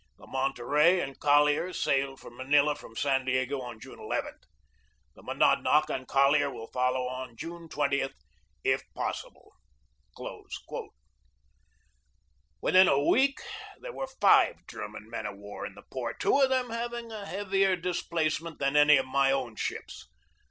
The 0.17 0.25
Monterey 0.25 0.99
and 0.99 1.19
collier 1.19 1.71
sailed 1.73 2.19
for 2.19 2.31
Manila 2.31 2.73
from 2.73 2.95
San 2.95 3.23
Diego 3.23 3.61
on 3.61 3.79
June 3.79 3.99
n. 3.99 4.09
The 5.13 5.21
Monadnock 5.21 5.91
and 5.91 6.07
collier 6.07 6.49
will 6.49 6.65
follow 6.71 7.05
on 7.07 7.37
June 7.37 7.69
20, 7.69 8.09
if 8.63 8.83
possible...." 8.95 9.53
Within 12.63 12.87
a 12.87 12.99
week 13.07 13.41
there 13.79 13.93
were 13.93 14.07
five 14.07 14.65
German 14.65 15.07
men 15.07 15.27
of 15.27 15.37
war 15.37 15.67
in 15.67 15.75
the 15.75 15.83
port, 15.83 16.19
two 16.19 16.39
of 16.39 16.49
them 16.49 16.71
having 16.71 17.11
a 17.11 17.27
heavier 17.27 17.75
dis 17.75 18.01
placement 18.01 18.57
than 18.57 18.75
any 18.75 18.97
of 18.97 19.05
my 19.05 19.31
own 19.31 19.55
ships. 19.55 20.07